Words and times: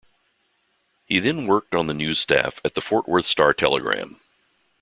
He 1.05 1.19
then 1.19 1.45
worked 1.45 1.75
on 1.75 1.85
the 1.85 1.93
news 1.93 2.19
staff 2.19 2.59
at 2.65 2.73
the 2.73 2.81
Fort 2.81 3.07
Worth 3.07 3.27
Star-Telegram. 3.27 4.19